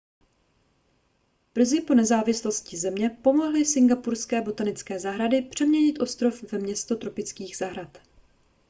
[1.53, 7.97] brzy po nezávislosti země pomohly singapurské botanické zahrady přeměnit ostrov ve město tropických zahrad